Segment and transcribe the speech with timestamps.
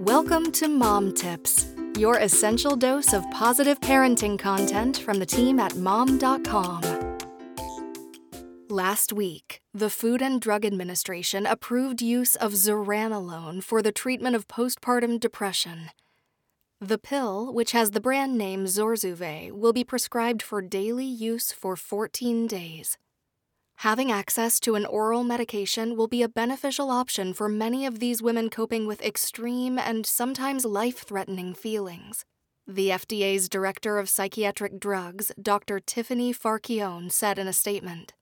[0.00, 5.76] Welcome to Mom Tips, your essential dose of positive parenting content from the team at
[5.76, 6.82] mom.com.
[8.68, 14.48] Last week, the Food and Drug Administration approved use of zuranolone for the treatment of
[14.48, 15.90] postpartum depression.
[16.80, 21.76] The pill, which has the brand name Zurzuvae, will be prescribed for daily use for
[21.76, 22.98] 14 days.
[23.78, 28.22] Having access to an oral medication will be a beneficial option for many of these
[28.22, 32.24] women coping with extreme and sometimes life threatening feelings.
[32.66, 35.80] The FDA's Director of Psychiatric Drugs, Dr.
[35.80, 38.14] Tiffany Farchione, said in a statement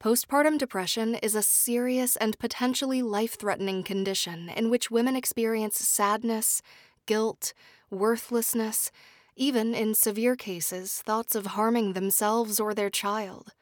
[0.00, 6.62] Postpartum depression is a serious and potentially life threatening condition in which women experience sadness,
[7.06, 7.52] guilt,
[7.90, 8.92] worthlessness,
[9.34, 13.54] even in severe cases, thoughts of harming themselves or their child.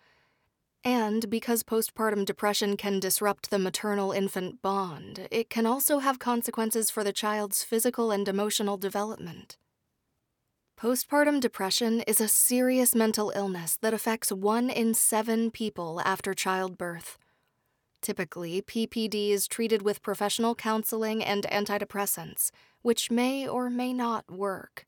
[0.87, 6.91] And because postpartum depression can disrupt the maternal infant bond, it can also have consequences
[6.91, 9.57] for the child's physical and emotional development.
[10.81, 17.19] Postpartum depression is a serious mental illness that affects one in seven people after childbirth.
[18.01, 24.87] Typically, PPD is treated with professional counseling and antidepressants, which may or may not work.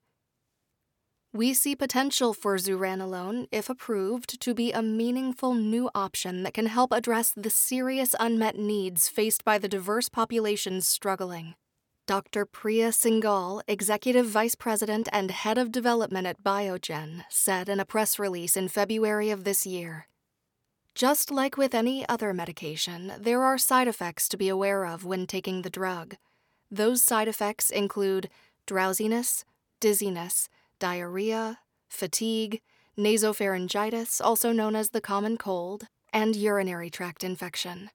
[1.34, 6.66] We see potential for zuranolone, if approved, to be a meaningful new option that can
[6.66, 11.54] help address the serious unmet needs faced by the diverse populations struggling.
[12.06, 12.46] Dr.
[12.46, 18.18] Priya Singhal, Executive Vice President and Head of Development at Biogen, said in a press
[18.18, 20.08] release in February of this year.
[20.94, 25.26] Just like with any other medication, there are side effects to be aware of when
[25.26, 26.16] taking the drug.
[26.70, 28.30] Those side effects include
[28.66, 29.44] drowsiness,
[29.78, 32.60] dizziness, diarrhea, fatigue,
[32.98, 37.90] nasopharyngitis, also known as the common cold, and urinary tract infection.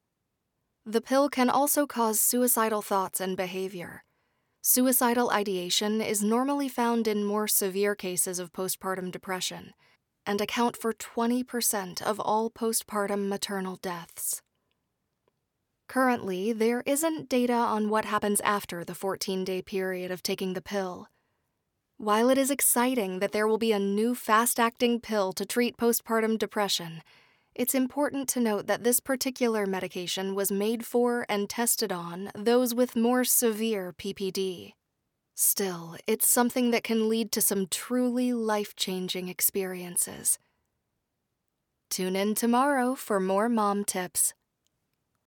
[0.85, 4.03] The pill can also cause suicidal thoughts and behavior.
[4.61, 9.73] Suicidal ideation is normally found in more severe cases of postpartum depression
[10.25, 14.41] and account for 20% of all postpartum maternal deaths.
[15.89, 20.61] Currently, there isn't data on what happens after the 14 day period of taking the
[20.61, 21.07] pill.
[21.97, 25.77] While it is exciting that there will be a new fast acting pill to treat
[25.77, 27.01] postpartum depression,
[27.55, 32.73] it's important to note that this particular medication was made for and tested on those
[32.73, 34.73] with more severe PPD.
[35.35, 40.39] Still, it's something that can lead to some truly life changing experiences.
[41.89, 44.33] Tune in tomorrow for more mom tips.